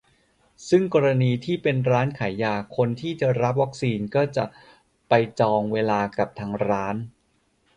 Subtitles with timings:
[0.69, 4.45] ซึ่งกรณีที่เป็นร้านขายยา คนที่จะรับวัคซีนก็จะ
[5.09, 6.95] ไปจองเวลากับทางร้าน